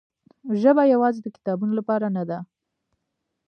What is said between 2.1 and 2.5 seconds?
نه ده.